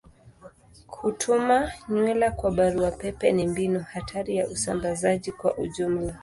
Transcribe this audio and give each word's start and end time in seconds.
Kutuma 0.87 1.71
nywila 1.89 2.31
kwa 2.31 2.51
barua 2.51 2.91
pepe 2.91 3.31
ni 3.31 3.47
mbinu 3.47 3.79
hatari 3.79 4.35
ya 4.37 4.47
usambazaji 4.47 5.31
kwa 5.31 5.57
ujumla. 5.57 6.19